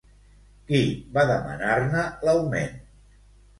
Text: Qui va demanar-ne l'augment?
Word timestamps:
Qui 0.71 0.79
va 1.19 1.27
demanar-ne 1.33 2.07
l'augment? 2.25 2.83